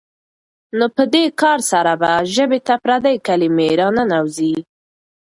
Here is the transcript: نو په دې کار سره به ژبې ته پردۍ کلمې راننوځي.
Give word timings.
نو 0.77 0.85
په 0.95 1.03
دې 1.13 1.23
کار 1.41 1.59
سره 1.71 1.91
به 2.01 2.11
ژبې 2.35 2.59
ته 2.67 2.75
پردۍ 2.83 3.15
کلمې 3.27 3.69
راننوځي. 3.79 4.55